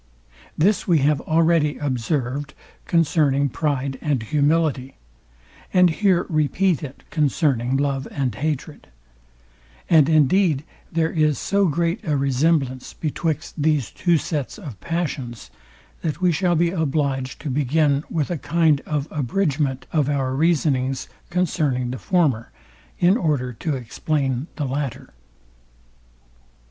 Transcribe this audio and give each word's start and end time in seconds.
This 0.57 0.87
we 0.87 0.97
have 1.05 1.21
already 1.21 1.77
observed 1.77 2.55
concerning 2.87 3.49
pride 3.49 3.99
and 4.01 4.23
humility, 4.23 4.95
and 5.71 5.91
here 5.91 6.25
repeat 6.27 6.81
it 6.81 7.03
concerning 7.11 7.77
love 7.77 8.07
and 8.09 8.33
hatred; 8.33 8.87
and 9.87 10.09
indeed 10.09 10.63
there 10.91 11.11
is 11.11 11.37
so 11.37 11.67
great 11.67 12.03
a 12.03 12.17
resemblance 12.17 12.95
betwixt 12.95 13.61
these 13.61 13.91
two 13.91 14.17
sets 14.17 14.57
of 14.57 14.79
passions, 14.79 15.51
that 16.01 16.19
we 16.19 16.31
shall 16.31 16.55
be 16.55 16.71
obliged 16.71 17.39
to 17.41 17.51
begin 17.51 18.03
with 18.09 18.31
a 18.31 18.39
kind 18.39 18.81
of 18.87 19.07
abridgment 19.11 19.85
of 19.93 20.09
our 20.09 20.33
reasonings 20.33 21.09
concerning 21.29 21.91
the 21.91 21.99
former, 21.99 22.51
in 22.97 23.17
order 23.17 23.53
to 23.53 23.75
explain 23.75 24.47
the 24.55 24.65
latter. 24.65 25.13